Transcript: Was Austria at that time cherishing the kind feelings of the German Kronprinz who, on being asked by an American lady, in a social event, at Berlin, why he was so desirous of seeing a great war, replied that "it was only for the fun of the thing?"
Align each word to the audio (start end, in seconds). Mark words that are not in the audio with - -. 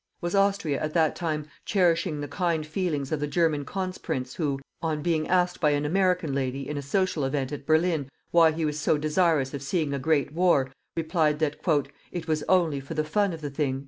Was 0.19 0.33
Austria 0.33 0.79
at 0.81 0.95
that 0.95 1.15
time 1.15 1.45
cherishing 1.63 2.21
the 2.21 2.27
kind 2.27 2.65
feelings 2.65 3.11
of 3.11 3.19
the 3.19 3.27
German 3.27 3.65
Kronprinz 3.65 4.33
who, 4.33 4.59
on 4.81 5.03
being 5.03 5.27
asked 5.27 5.61
by 5.61 5.69
an 5.73 5.85
American 5.85 6.33
lady, 6.33 6.67
in 6.67 6.75
a 6.75 6.81
social 6.81 7.23
event, 7.23 7.51
at 7.51 7.67
Berlin, 7.67 8.09
why 8.31 8.51
he 8.51 8.65
was 8.65 8.79
so 8.79 8.97
desirous 8.97 9.53
of 9.53 9.61
seeing 9.61 9.93
a 9.93 9.99
great 9.99 10.33
war, 10.33 10.71
replied 10.97 11.37
that 11.37 11.57
"it 12.11 12.27
was 12.27 12.41
only 12.49 12.79
for 12.79 12.95
the 12.95 13.03
fun 13.03 13.31
of 13.31 13.41
the 13.41 13.51
thing?" 13.51 13.79